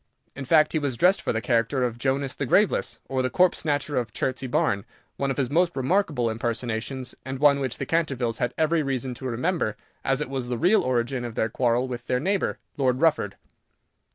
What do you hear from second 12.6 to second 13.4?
Lord Rufford.